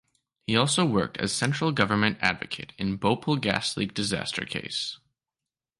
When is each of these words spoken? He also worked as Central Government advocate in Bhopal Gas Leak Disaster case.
He 0.47 0.57
also 0.57 0.83
worked 0.83 1.17
as 1.19 1.31
Central 1.31 1.71
Government 1.71 2.17
advocate 2.21 2.73
in 2.79 2.97
Bhopal 2.97 3.35
Gas 3.37 3.77
Leak 3.77 3.93
Disaster 3.93 4.45
case. 4.47 4.97